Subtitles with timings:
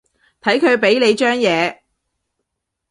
[0.41, 1.81] 睇佢畀你張嘢